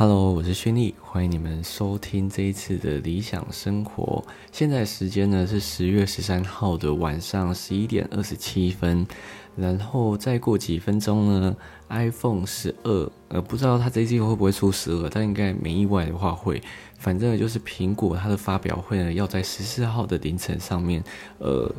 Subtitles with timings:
[0.00, 4.24] Hello，我是轩丽，欢迎你们收听这一次的理想生活。
[4.50, 9.06] 现在时间呢是十月十三号的晚上十一点二十七分，
[9.54, 11.54] 然后再过几分钟呢
[11.90, 16.62] ，iPhone 十二，呃，不知道它这一季会不会出十二，但应该没意外的话会。
[16.98, 21.04] 反正就是苹果它的发表会呢要在十四号的凌晨上面，
[21.40, 21.70] 呃。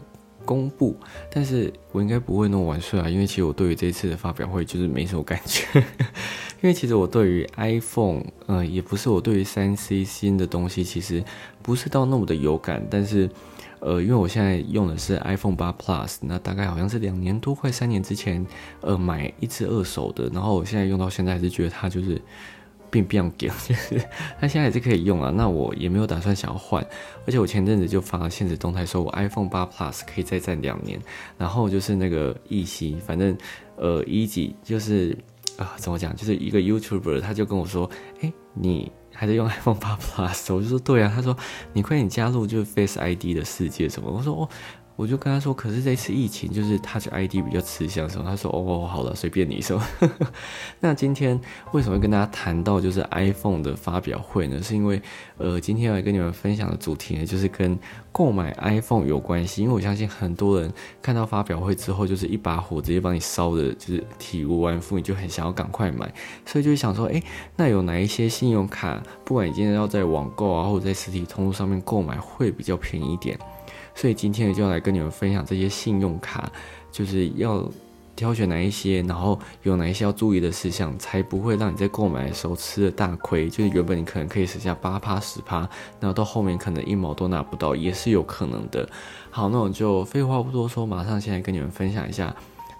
[0.43, 0.97] 公布，
[1.31, 5.63] 但是我应该不会那么晚睡啊，因为其实我对于这次的发表会就是没什么感觉，
[6.61, 11.23] 因为其实我对于 iPhone，呃，也不是我对于三 C 新的东西，其实
[11.61, 13.29] 不是到那么的有感，但是，
[13.79, 18.45] 呃，因为我现在用的是 iPhone 八 Plus，那大概好像是两年多快三年之前，
[18.81, 22.21] 呃，买一只二手的，然后我现在用到现在还是觉得它就是。
[22.93, 24.05] 并不用给，就是
[24.37, 25.31] 它现在也是可以用啊。
[25.33, 26.85] 那我也没有打算想要换，
[27.25, 30.99] 而且我前阵子就发了现实动态，说我 iPhone 八 Plus 可以再战两年。
[31.37, 33.33] 然后就是那个一西，反正
[33.77, 35.17] 呃一级就是
[35.57, 37.89] 啊怎么讲，就是一个 YouTuber 他就跟我说，
[38.21, 40.53] 哎，你还在用 iPhone 八 Plus？
[40.53, 41.11] 我就说对啊。
[41.13, 41.35] 他说
[41.73, 44.11] 你快点加入就是 Face ID 的世界什么？
[44.11, 44.49] 我说哦。
[44.95, 48.23] 我就跟他说，可是这次疫情就是 Touch ID 比较吃香什么？
[48.23, 49.81] 他说哦，好了，随便你说。
[50.79, 51.39] 那今天
[51.71, 54.61] 为什么会跟大家谈到就是 iPhone 的发表会呢？
[54.61, 55.01] 是因为
[55.37, 57.77] 呃，今天要跟你们分享的主题呢，就是跟
[58.11, 59.63] 购买 iPhone 有关系。
[59.63, 66.13] 因为我相信很多人看到发表会之后，就是一把火直接帮你烧的，就是体无完肤，你就很想要赶快买，
[66.45, 67.21] 所以就想说，哎，
[67.55, 73.39] 那有哪一些信用卡，不管你今天要在网购啊，或者在实体通路上面购买，会比较便宜一点？
[73.93, 76.51] 所以今天就要来跟你们分享这些信用卡，
[76.91, 77.65] 就是要
[78.15, 83.49] 挑选哪一些，然后有哪一些要注意的事项，才不会让你在购买的时候吃了大亏。
[83.49, 85.59] 就是原本你可能可以省下八趴十趴，
[85.99, 88.87] 然后到后面可能一毛都拿不到，也是有可能的。
[89.29, 92.35] 好，那我就废话不多说，马上先来跟你们分享一下。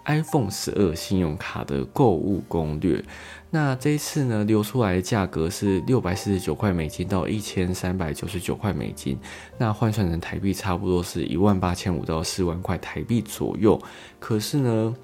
[0.06, 3.04] iPhone 十二信用卡的购物攻略。
[3.50, 9.20] 那这一次呢，流出来的价格是六百四十九块美金到一千三百九十九块美金。
[9.58, 13.82] 那换算成台币，差不多是一万八千五到四万块台币左右。
[14.20, 14.96] 可是呢，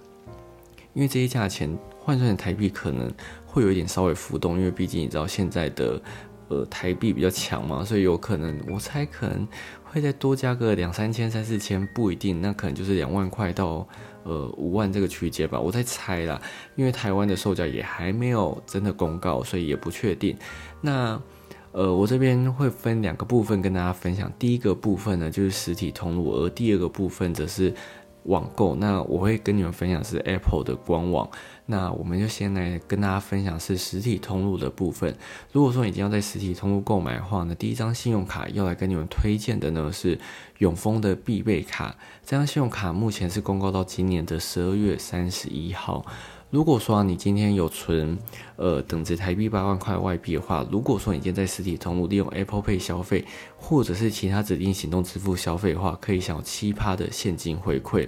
[0.94, 3.12] 因为这些价钱换算成台币可能
[3.46, 6.02] 会有一点稍微浮动，因为毕竟你知道现在的
[6.48, 9.48] 呃台币比较强嘛，所以有可能我猜可能
[9.84, 12.42] 会再多加个两三千、三四千，不一定。
[12.42, 13.88] 那可能就是两万块到。
[14.24, 16.42] 呃，五万这个区间吧，我在猜啦，
[16.76, 20.36] 因为台湾的售价也还没有真的公告，所以也不确定。
[20.82, 21.18] 那
[21.72, 27.74] 呃，我这边会分两个部分跟大家分享，第一个部分呢就是实体通路，而第二个部分则是。
[28.24, 31.30] 网购，那我会跟你们分享是 Apple 的官网。
[31.70, 35.16] 那我们就先来跟大家分享是实体通路的部分。
[35.52, 40.18] 如果说已经要在实体通路购买的话呢，第一张信用卡要来跟你们推荐的呢是
[40.60, 41.96] 永丰的必备卡。
[42.26, 46.06] 这张信用卡目前是公告到今年的十二月三十一号。
[46.50, 48.18] 如果说你今天有存，
[48.56, 53.26] 呃，等值台币八万块外币的话，如果说你今天在实体通路利用 Apple Pay 消费，
[53.58, 58.08] 或者是其他指定行动支付消费的话，可以享有七趴的现金回馈。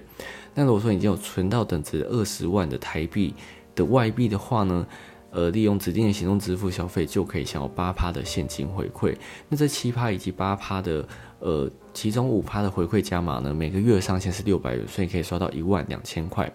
[0.55, 3.35] 那如果说你已经有存到等值二十万的台币
[3.75, 4.87] 的外币的话呢，
[5.31, 9.15] 呃，利用指定的行动支付消费就可以享有八趴的现金回馈。
[9.47, 11.07] 那这七趴以及八趴的，
[11.39, 16.51] 呃，其中五趴的回馈加码呢，每个月上限是六百元，所以可以刷到一万两千块。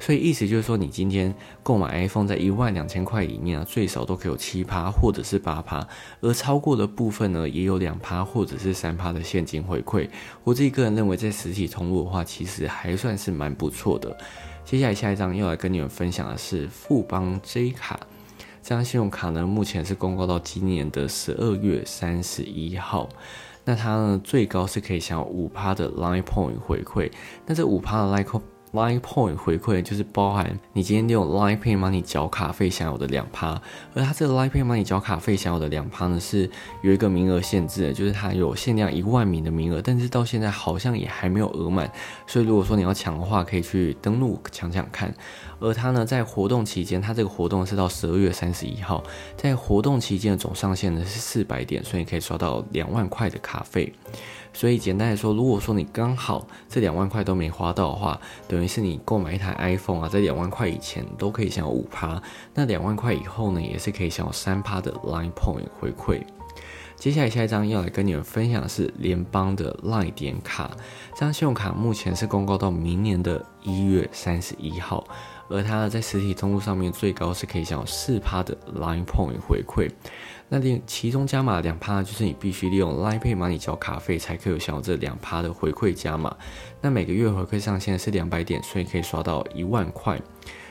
[0.00, 5.86] 所以意思就是说，你今天购买 iPhone 在一万两千块里面啊，最少都可以有七趴或者是八趴，
[6.20, 10.08] 而超过的部分呢，也有两趴或者是三趴的现金回馈。
[10.42, 14.16] 我自己个人认为，在实体通路的话，其实还算是蛮不错的。
[14.64, 18.00] 接下来下一张要来跟你们分享的是富邦 J 卡，
[18.64, 23.06] 这张信用卡呢，目前是公告到今年的十二月三十一号。
[23.62, 27.12] 那它呢，最高是可以享有五趴的 Line Point 回馈。
[27.44, 28.24] 那这五趴的 Line
[28.74, 33.60] Line Point 回馈就是包含你今天利用 Line Pay Money 缴卡费享有的两趴，
[33.94, 36.50] 而它这个 Line Pay Money 缴卡费享有的两趴呢是
[36.82, 41.88] 有一个名额限制的，就是它有限量一万名的名额，但是到现在好像也还没有额满，
[42.26, 45.14] 所以如果说你要抢的话，可以去登录抢抢看。
[45.60, 49.04] 而它呢在活动期间，它这个活动是到十二月三十一号，
[49.36, 53.92] 在活动期间的总上限呢是四百点，所以可以刷到两万块的卡费。
[54.54, 58.18] 所以简单来说，如果说你刚好这两万块都没花到的话，
[58.48, 62.22] 等于是你购买一台 iPhone 啊，在两万块以前都可以享有五趴，
[62.54, 66.22] 那两万块以后呢，也是可以享有三趴的 Line Point 回馈。
[66.96, 70.70] 接下来下一张要来跟你们分享的是联邦的 Line 点卡，
[71.12, 75.04] 这张信用卡目前是公告到明年的一月三十一号，
[75.48, 79.90] 而它在实体通路上面最高是可以享有四趴的 Line Point 回馈。
[80.48, 86.36] 那另其中加码两趴，就是你必须利用 Line Pay 帮你交卡费，才可以享有这两趴的回馈加码。
[86.80, 90.20] 那每个月回馈上限是两百点，所以可以刷到一万块。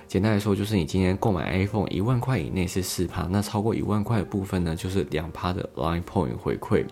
[0.07, 6.85] 简单来说，就是你今天购买 iPhone 一万块以内是四趴，那超过一万块的部分呢，就是两趴的 Line Point 回馈。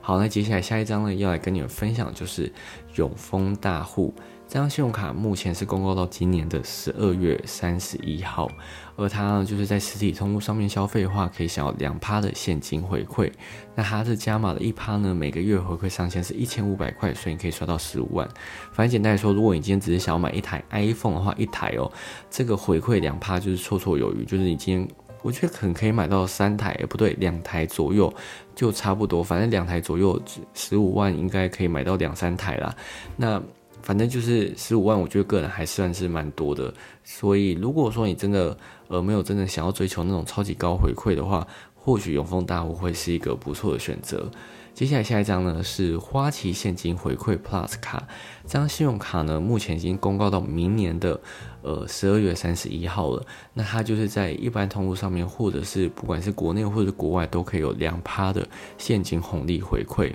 [0.00, 2.50] 好，那接下来下一张呢，要来跟你们分享就是
[2.94, 4.14] 永丰大户。
[4.48, 8.50] 这张信用卡目前是公告到今年的十二月三十一号，
[8.96, 13.30] 而它呢就是在实体通路上面消费的话，可以享有两趴的现金回馈。
[13.74, 18.26] 那它是加码的一趴呢，每个月回馈上限是一千五百块，所以你可以刷到十五万。
[18.72, 21.92] 反正简单来说，如果你今天只是想要买一台 iPhone 的话，一台哦，
[22.30, 24.24] 这个回馈两趴就是绰绰有余。
[24.24, 24.88] 就是你今天，
[25.20, 28.10] 我觉得可能可以买到三台，不对，两台左右
[28.54, 29.22] 就差不多。
[29.22, 30.18] 反正两台左右，
[30.54, 32.74] 十五万应该可以买到两三台啦。
[33.14, 33.42] 那
[33.82, 36.72] 反正就是十五万，我觉得个人还算是蛮多的。
[37.04, 38.56] 所以如果说你真的
[38.88, 44.30] 呃没有真的想要追求那种超级高回馈的话，或许永丰大户会是一个不错的选择。
[44.74, 48.06] 接下来下一张呢是花旗现金回馈 Plus 卡，
[48.44, 51.20] 这张信用卡呢目前已经公告到明年的
[51.62, 53.26] 呃十二月三十一号了。
[53.54, 58.46] 那它就是在一般通路上面，或者是不管是国内或者国外都可以有两趴的
[58.76, 60.12] 现金红利回馈。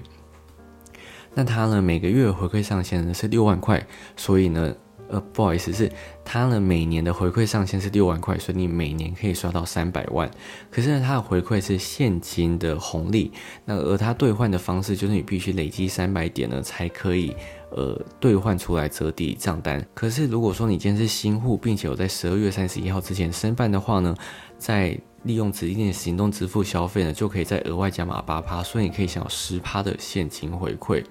[1.36, 3.86] 那它呢，每个月回馈上限呢是六万块，
[4.16, 4.74] 所以呢，
[5.10, 5.92] 呃，不好意思，是
[6.24, 10.30] 它呢每年的回馈上限是六万块，所以你每年可以刷到三百万。
[10.70, 13.32] 可是呢，它的回馈是现金的红利，
[13.66, 17.36] 那而它兑换的方式就是你必须累积三百点呢才可以
[17.72, 19.84] 呃兑换出来折抵账单。
[19.94, 24.16] 可是如果说你今天是新户，并且有在十二月三十一号之前申办的话呢，
[24.58, 31.04] 在利用指定的行动支付消费呢，就可以再额外加码八趴，所以你可以享有十趴的现金回馈。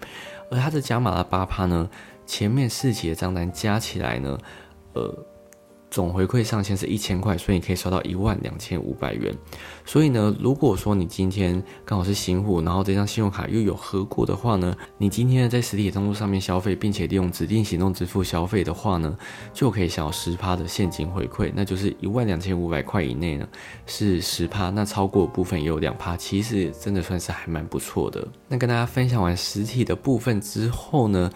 [0.50, 1.88] 而它的加码的八趴呢，
[2.26, 4.38] 前面四期的账单加起来呢，
[4.94, 5.26] 呃。
[5.92, 9.30] 总回馈上限是一千块，所以你可以刷到一万两千五百元。
[9.84, 19.14] 所以呢，如果说你今天刚好是新户，然后这张信用卡又有合过的话呢，你今天在实体通路上面消费，并且利用指定行动支付消费的话呢，
[19.52, 23.46] 就可以享有十趴的现金回馈，那就是一万两千五百块以内呢
[23.84, 28.26] 是十趴，那超过部分也有两趴，其实真的算是还蛮不错的。
[28.48, 31.30] 那跟大家分享完实体的部分之后呢？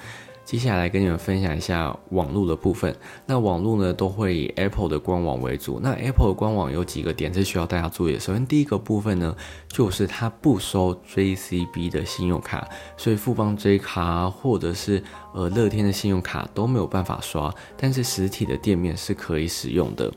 [0.47, 2.95] 接下来跟你们分享一下网络的部分。
[3.27, 5.81] 那网络呢，都会以 Apple 的官网为主。
[5.83, 8.21] 那 Apple 的官网有几个点是需要大家注意的。
[8.21, 15.03] 首先，第一个部分呢，就是它不收 JCB 的信用卡，所以富邦 J 卡或者是
[15.35, 20.13] 呃乐天的信用卡都没有办法刷，但是实体的店面是可以使用的。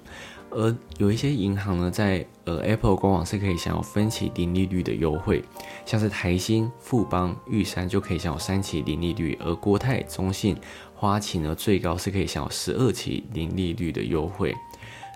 [0.51, 5.43] 而有一些银行呢，在呃 Apple 官网是可以享有分期零利率的优惠，
[5.85, 10.55] 像是台新、富邦、玉山就可以享有三期零利率，而国泰、中信、
[10.95, 14.55] 花旗呢，最高是可以享有十二期零利率的优惠。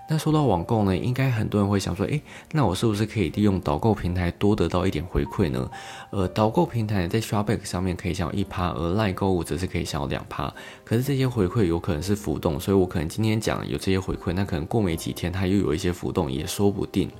[0.06, 2.20] 那说到网购呢，应该很多人会想说，诶，
[2.52, 5.70] 那我是不是可以利用导购平台多得到一点回馈呢？
[6.10, 10.52] 呃，导购平台在 Shopback 上面可以享有一趴，而赖购物则是可以享有两趴。
[10.84, 17.10] 可是这些回馈有可能是浮动，所以我可能今天讲有这些回馈，那可能过没几天它又有一些浮动，也说不定。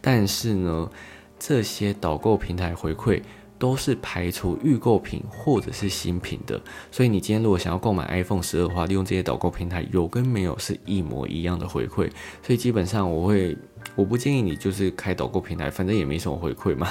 [0.00, 0.90] 但是呢，
[1.38, 3.22] 这些导购平台回馈。
[3.58, 6.60] 都是排除预购品或者是新品的，
[6.90, 12.10] 所以你今天如果想要购买 iPhone 十二的话，利用这些导购平台有跟没有是一模一样的回馈，
[12.42, 13.56] 所以基本上我会
[13.96, 16.88] 我不建议你就是开导购平台，反正也没什么回馈嘛。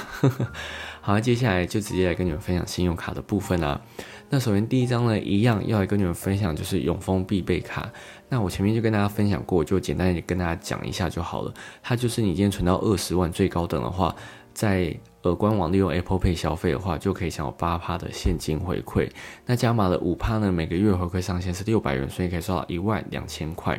[1.00, 3.80] 好，接下来就直接来跟你们分享信用卡的部分啦。
[4.28, 7.90] 那首先第一张呢，一样要来跟你们分享就是永丰必备卡。
[8.28, 11.54] 那我前面就跟大家分享过，就简单的跟大家讲一下就好了。
[11.82, 14.14] 它就是你今天存到二十万最高等的话，
[14.52, 19.10] 在而，官网利用 Apple Pay 消费的话，就可以享有八趴的现金回馈。
[19.46, 23.78] 那加码的五趴呢，每个月回馈上限是六百元，所以可以刷到一万两千块。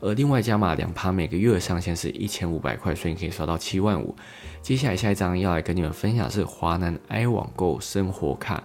[0.00, 4.14] 而另外加码两趴，每个月上限是一千五百块，所以可以刷到七万五。
[4.60, 8.62] 接下来下一张要来跟你们分享是华南 i 网购生活卡。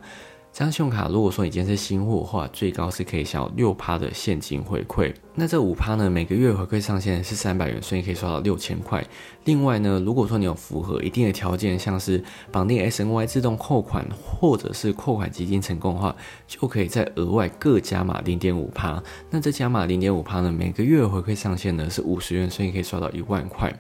[0.60, 5.14] 这张信用卡，如果说你今天是新户的话，最高是可以享有六趴的现金回馈。
[5.34, 9.02] 那这五趴呢，每个月回馈上限是三百元，所以可以刷到六千块。
[9.46, 16.14] 另外呢，如果说你有符合一定的条件，像是绑定 SNY 自动扣款，或者是扣款基金成功的话，
[16.46, 19.02] 就可以再额外各加码零点五趴。
[19.30, 23.74] 那这加码零点五趴呢，每个月回馈上限呢是五十元，所以可以刷到一万块。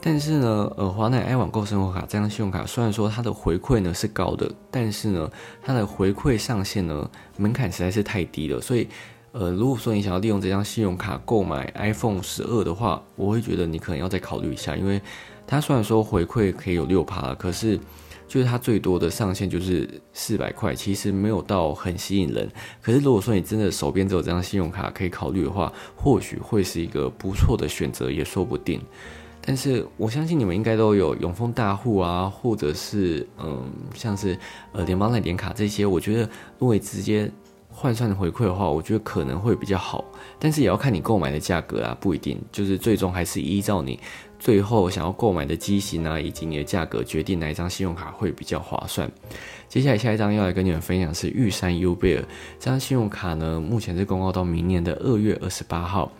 [0.00, 5.28] 但是呢，呃，华南 i 网购生活卡这张信用卡虽然说它的回馈呢是高的，但是呢，
[5.62, 8.60] 它的回馈上限呢门槛实在是太低了。
[8.60, 8.86] 所以，
[9.32, 15.00] 呃，如果说你想要利用这张信用卡购买 iPhone 十二的话，我会觉得你可能要再考虑一下，因为
[15.44, 17.76] 它虽然说回馈可以有六趴，可是
[18.28, 22.48] 就是它最多的上限就是四百块，其实没有到很吸引人。
[22.80, 28.80] 可是如果说你真的手边只有这张信用卡可以考虑的话，或许会是一个不错的选择，也说不定。
[29.46, 33.62] 但是我相信你们应该都有永丰大户啊，或者是嗯，
[33.94, 34.36] 像是
[34.72, 35.86] 呃联邦的点卡这些。
[35.86, 37.30] 我觉得如果直接
[37.70, 40.04] 换算回馈的话，我觉得可能会比较好，
[40.40, 44.00] 但是也要看你购买的价格啊，不一定，就是最终还是依照你
[44.38, 49.08] 最后想要购买的机型啊，以及你的价格决定哪一张信用卡会比较划算。
[49.68, 52.24] 接下来下一张要来跟你们分享是玉山 U Bear
[52.58, 56.10] 这张信用卡呢，目前是公告到明年的二月二十八号。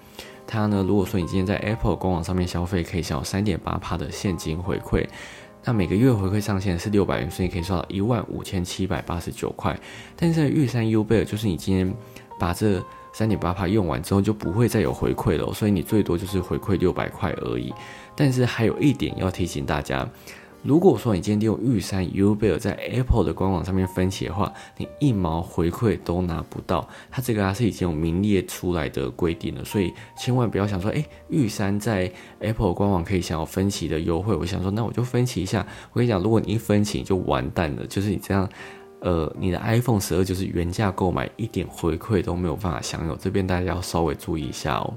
[0.46, 5.06] 它呢，如果说你今天在 Apple 官网上面消费，可以享有三点八趴的现金回馈。
[5.64, 9.76] 那每个月回馈上限是六百元，所以你可以刷到一万五千七百八十九块。
[10.14, 11.92] 但是玉山 U 贝尔就是你今天
[12.38, 12.80] 把这
[13.12, 17.74] 三点八帕用完之后，就不会再有回馈了，所以你最多就是回馈六百块而已。
[18.14, 20.08] 但是还有一点要提醒大家。
[20.66, 26.88] 如果说你今天用玉山 Uber 在 Apple 的官网上面分期的话，你一毛回馈都拿不到。
[27.08, 34.34] 它这个啊是已经有明列出来的规定了，所以千万不要想说，哎，玉山在 Apple 官网可以享有分期的优惠。
[34.34, 35.64] 我想说，那我就分期一下。
[35.92, 38.48] 我跟你讲，如果你一分期就完蛋了，就是你这样，
[39.02, 43.14] 呃，你的 iPhone 十二就是原价购买，一点回馈都没有办法享有。
[43.14, 44.92] 这边大家要稍微注意一下哦。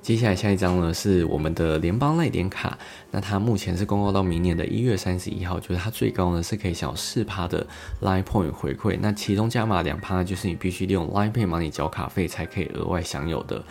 [0.00, 2.78] 接下来下一张呢是我们的联邦赖点卡，
[3.10, 7.66] 那它目前是公告到明年的一月三十一号，就是它最高呢是可以享有四趴的
[8.00, 13.62] Line Point 回馈，那其中加码两趴就是你必须利用 Line Pay Money 缴卡费才可以额外享有的，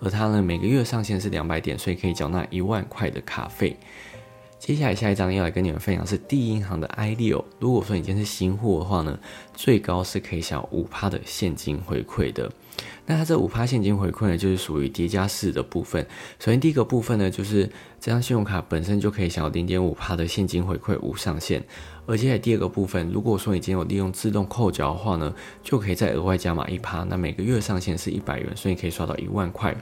[0.00, 3.76] 而它呢每个月上限是两百点，所以可以缴纳一万块的卡费。
[4.58, 9.16] 接下来下一张要来跟你们分享是第一银行的 iDeal，如果说你今天是新户的话呢，
[9.54, 12.50] 最高是可以享五趴的现金回馈的。
[13.06, 16.06] 那它这五趴现金回馈呢，就是属于叠加式的部分。
[16.38, 21.62] 首先第一个部分呢，就是这张信用卡本身就可以享有零点五趴的现金回馈无上限。
[22.08, 27.02] 而且第二个部分，如果说你今天有利用自动扣缴的话呢，就可以再额外加码一趴。
[27.02, 29.76] 那每个月上限是一百元，所以可以刷到一万块。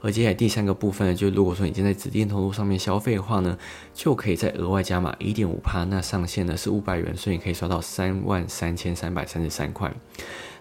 [0.00, 3.58] 而接下来第三个部分呢，就如果说你今天在指定通路上面消费的话呢，
[3.92, 5.84] 就可以再额外加码一点五趴。
[5.84, 9.92] 那上限呢是五百元，所以你可以刷到三万三千三百三十三块。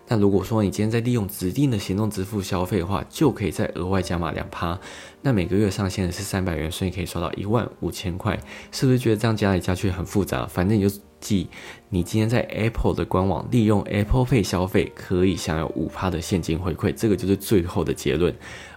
[0.07, 4.79] 那如果说你今天在利用指定的行动支付消费的话，就可以再额外加码两趴。
[5.21, 8.39] 那每个月上限是三百元，所以可以刷到一万五千块。
[8.71, 10.45] 是不是觉得这样加来加去很复杂？
[10.45, 11.47] 反正你就记，
[11.89, 16.93] 你今天在 Apple 的官网利用 Apple Pay 消费，可以享有五趴的现金回馈。
[16.93, 18.31] 这个就是最后的结论。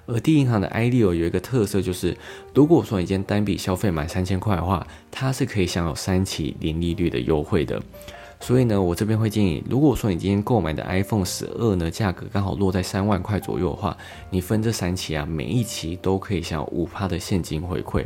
[0.07, 2.17] 而第一银行的 iDeal 有一个特色，就是
[2.55, 7.83] 如果说你今天单笔消费满三千块的话，它是可以享有三期零利率的优惠的。
[8.41, 13.97] 所以呢，我这边会建议，如果说你今天购买的 iPhone 十二呢，价格刚好落在三万块左右的话，
[14.31, 18.05] 你分这三期啊，每一期都可以享有五趴的现金回馈，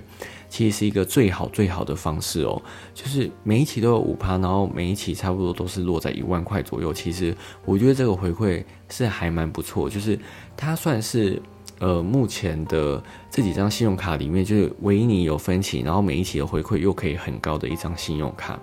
[0.48, 2.60] 其实是一个最好最好的方式哦。
[2.94, 6.94] 就是每一期都有五趴，然后每一期差不多都是落在一万块左右。
[6.94, 7.36] 其实
[7.66, 10.18] 我觉得这个回馈是还蛮不错，就是
[10.56, 11.40] 它算是
[11.78, 18.58] 呃目前的这几张信用卡里面，就是唯一你有分期，然后每一期的回馈又可以很高的一张信用卡。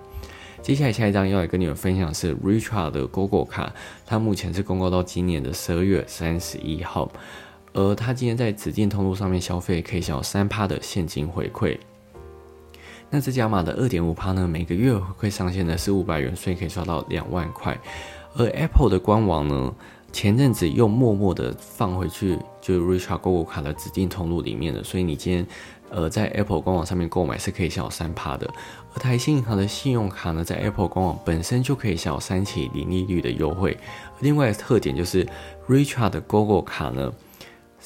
[0.62, 3.72] 接下来下一张要来跟你们分享是 Richard 的 GoGo 卡，
[4.06, 7.10] 它目前是公告到今年的十二月三十一号，
[7.72, 11.78] 而它今天在指定通路上面消费可以享有三趴的现金回馈。
[13.08, 17.76] 那这加码的二点五趴呢，每个月回馈上限呢是五百元，所以可以刷到两万块。
[18.34, 19.74] 而 Apple 的官网呢，
[20.12, 25.46] 前阵子又默默的放回去，就是 Richard GoGo 卡的指定通路里面的，所以你今天。
[25.90, 28.48] 呃，在 Apple 官网上面购买是可以享有三趴的，
[28.94, 33.76] 而台新银行的信用卡呢，在 Apple 官网本身就可以享有三期零利率的优惠。
[34.20, 35.26] 另外的特点就是
[35.68, 37.12] Richard 的 GoGo 卡呢，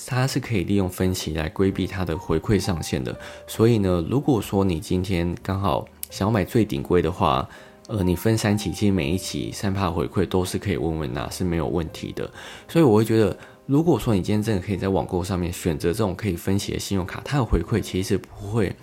[0.06, 3.18] 它是可以利用分期来规避它的回馈上限的。
[3.46, 7.49] 所以呢，如果说你今天刚好想要买最顶规的话，
[7.88, 12.30] 呃，你分三期，其实每一期三趴回馈都是可以稳稳拿，是没有问题的。
[12.68, 13.34] 所以我会觉得。
[13.66, 18.75] 如果说你今天真的可以在网购上面选择这种可以分期的信用卡，它的回馈其实不会，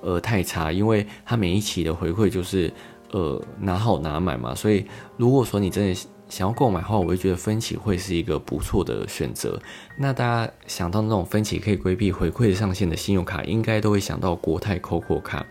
[0.00, 2.72] 呃，太差，因为它每一期的回馈就是，
[3.10, 4.54] 呃，拿好拿满嘛。
[4.54, 4.86] 所以
[5.18, 5.94] 如果说你真的
[6.30, 9.60] 想要购买的话，我会觉得分期会是一个不错的选择。
[9.98, 15.44] 那大家想到那种分期可以规避回馈上限的信用卡，应该都会想到国泰 COCO 卡。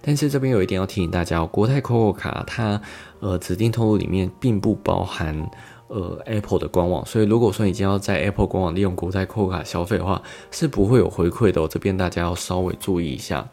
[0.00, 2.82] 但是这边有一点要提醒大家哦，国泰 COCO 卡它，
[3.20, 5.48] 呃，指定通路里面并不包含。
[5.88, 11.66] 呃，Apple 的官网，所以如果说你今天要在 Apple 官网利用国泰扣卡消费的话，是不会有回馈的哦。
[11.68, 13.48] 这边大家要稍微注意一下。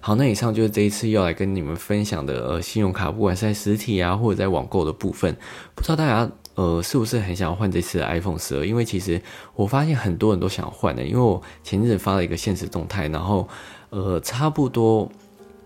[0.00, 5.36] 好，那以上就是这一次要来跟你们分享的呃，信用卡，不管是在实体啊，或者在网购的部分，
[5.74, 8.64] 不知道大家呃是不是很想要换这次 iPhone 十二？
[8.64, 9.20] 因为其实
[9.54, 13.48] 我发现很多人都想换的，因为我前阵子发了一个现实动态，然后
[13.90, 15.10] 呃，差不多。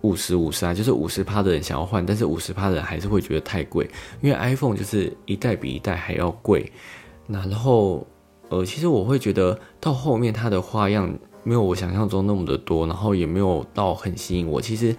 [0.02, 3.88] 五十五十啊，就是五十趴的人想要换，但是五十趴的人还是会觉得太贵，
[4.21, 6.73] 因为 iPhone 就是一代比一代还要贵。
[7.26, 8.07] 那然后，
[8.49, 11.12] 呃，其实我会觉得到后面它的花样
[11.45, 14.61] 没有我想象中那么的多，然后也没有到很吸引我。
[14.61, 14.97] 其实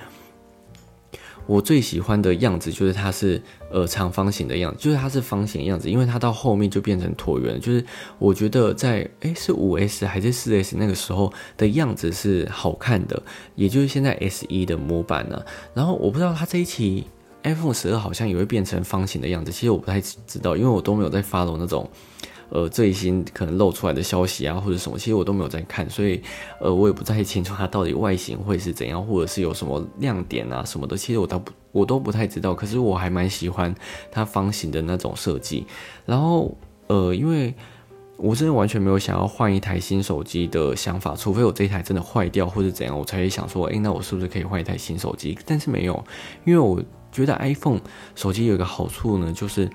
[1.48, 7.60] 我最喜欢的样子就是它是呃长方形的样子，就是它是方形的样子，因为它到后面就变成椭圆。
[7.60, 7.84] 就是
[8.20, 13.22] 我觉得在诶是五 S 还是四 S 那个时候的样子是好看的，
[13.56, 15.44] 也就是现在 S 一的模板呢。
[15.74, 17.06] 然后我不知道它这一期
[17.44, 21.90] iPhone 十二好像也会变成方形的样子，其实我不太知道，因为我都没有在 follow 那种。
[22.54, 26.22] 呃，最新可能露出来的消息啊，或者什么，其实我都没有在看，所以，
[26.60, 32.54] 呃，我也不太清楚它到底外形会是怎样，或者是有什么亮点啊什么的，其实我倒不，我都不太知道。
[32.54, 33.74] 可是我还蛮喜欢
[34.12, 35.66] 它方形的那种设计。
[36.06, 36.54] 然后，
[36.88, 37.54] 呃，因为
[38.18, 45.40] 我真的完全没有想要换一台新手机的想法，除非我这一台真的坏掉或者怎样，我才会想说，诶，那我是不是可以换一台新手机？
[45.46, 46.04] 但是没有，
[46.44, 47.80] 因为我觉得 iPhone
[48.14, 49.70] 手机有一个好处呢，就是。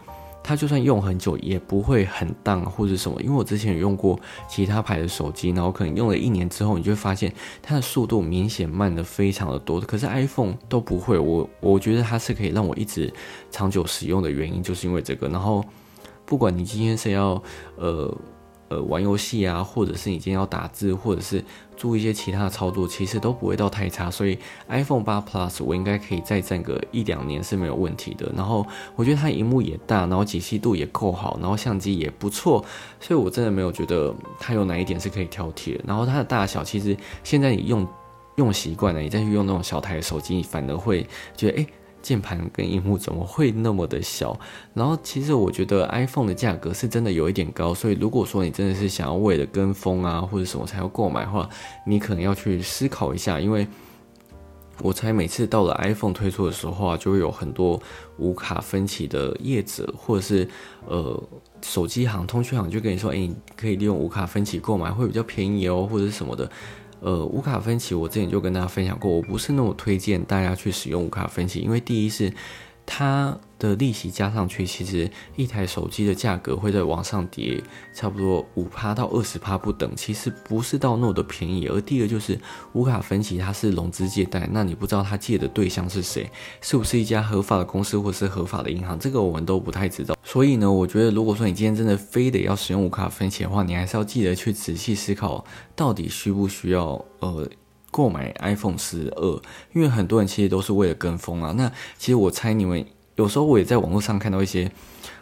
[0.47, 4.17] 它就算用很久也不会很荡或者什么，因为我之前有用过
[4.49, 9.81] 其他牌的手机，然后可能用了一年之后，你就会发现它的速度明显慢的非常的多。
[9.81, 13.13] 可是 iPhone 都不会，我我觉得它是可以让我一直
[13.51, 15.29] 长久使用的原因，就是因为这个。
[15.29, 15.65] 然后
[16.25, 17.43] 不管你今天是要
[17.75, 18.17] 呃。
[18.69, 21.45] 呃，玩游戏啊，或者是你今天要打字，或者是
[21.77, 24.11] 做一些其他的操作，其实都不会到太差。
[24.11, 24.37] 所以
[24.69, 28.33] iPhone 八 Plus 我应该可以再战个一两年是没有问题的。
[28.37, 32.65] 然后我觉得它荧幕也大，然后解析度也够好，然后相机也不错，
[33.01, 35.85] 所以我真的没有觉得它有哪一点是可以挑剔的。
[35.87, 37.87] 然后它的大小，其实现在你用
[38.35, 41.07] 用习惯了，你再去用那种小台的手机，你反而会
[41.37, 41.67] 觉得哎。
[42.07, 44.39] 键盘跟荧幕怎么会那么的小？
[44.73, 51.51] 然后其实我觉得 iPhone 的价格是真的有一点高，所以如果说你真的是想要为了跟风啊或者什么才要购买的话，
[51.85, 53.41] 你可能要去思考一下。
[53.41, 53.67] 因为
[54.83, 57.83] 我猜每次到了 iPhone 推出的时候啊，就会有很多
[58.19, 60.49] 无卡分期的业者或者是
[60.87, 61.21] 呃
[61.61, 66.49] 手机行、通讯行就跟你说，哎，可以利用无卡分期购买会比较便宜哦，或者是什么的。
[67.01, 72.33] 呃，无卡分期，我之前就跟大家分享过，我不是那么推荐大家去使用无卡分期，因为第一是
[72.87, 73.37] 它。
[73.59, 77.59] 的利息加上去，其实一台手机的价格会在往上跌，
[77.95, 81.67] 差不多五趴到二十趴不等，其实不是到那么的便宜。
[81.67, 82.39] 而第二就是
[82.75, 90.15] 无卡分期，它是融资借贷，那你不知道他借的对象是谁，是不是一家合法的公司或是合法的银行，这个我们都不太知道。
[90.23, 95.43] 所以呢，我觉得如果说你今天真的非得要使用无卡分期的话，你还是要记得去仔细思考，
[95.75, 97.49] 到底需不需要呃
[97.91, 99.41] 购买 iPhone 十二，
[99.73, 101.53] 因为很多人其实都是为了跟风啊。
[101.57, 102.85] 那其实我猜你们。
[103.17, 104.71] 有时候我也在网络上看到一些，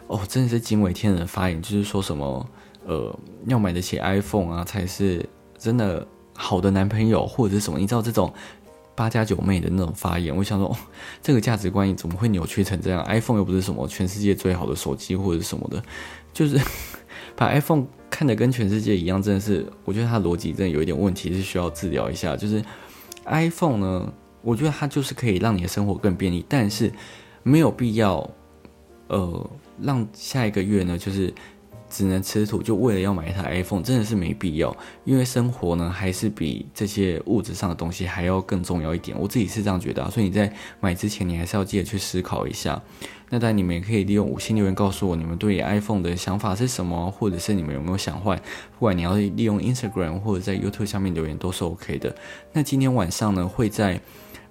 [0.07, 2.45] 哦，真的是惊为天人的发言，就是说什么，
[2.85, 5.25] 呃，要买得起 iPhone 啊，才是
[5.57, 7.79] 真的好的男朋友，或者是什么？
[7.79, 8.33] 你知道这种
[8.95, 10.75] 八加九妹的那种发言，我想说，
[11.21, 15.81] 这个价值观怎么会扭曲成这样？iPhone 又不是什么全世界最好的手机或者什么的，
[16.33, 16.59] 就是
[17.35, 22.35] 把 iPhone 看得跟全世界一样，真的是，我觉得它逻辑真的有一点问题，是需要治疗一下。
[22.35, 22.63] 就是
[23.25, 26.91] iPhone 呢，我觉得它就是可以让你的生活更便利，但是。
[27.47, 28.27] 没有必要，
[29.07, 31.31] 呃，让下一个月呢，就是
[31.89, 34.75] 只能吃土，就为了要买一台 iPhone，真的是没必要。
[35.03, 39.17] 因为生活呢，还是比这些物质上的东西还要更重要一点。
[39.19, 42.81] 我自己是这样觉得，所以你在买之前，你还是要记得去思考一下。
[43.29, 48.37] 那当然，你们也可以利用五星留言告诉我你们对 iPhone 的想法是什么，或者是你们有没有想换。
[48.37, 52.15] 不管你要利用 Instagram 或者在 YouTube 下面留言都是 OK 的。
[52.53, 53.99] 那今天晚上呢，会在。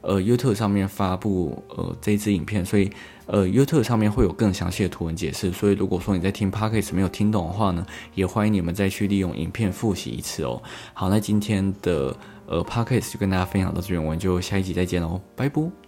[0.07, 2.91] 呃，YouTube 上面发布呃这支影片，所以
[3.27, 5.53] 呃 YouTube 上面会有更详细的图文解释。
[5.53, 7.85] 所以如果说你在听 Podcast 没有听懂的话呢，
[8.15, 10.63] 也欢迎你们再去利用影片复习一次哦。
[10.93, 15.84] 好，那今天的呃 Podcast 就跟大家分享到这边，我们就下一集再见喽，拜拜。